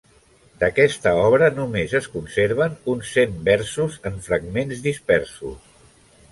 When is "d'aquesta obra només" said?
0.61-1.93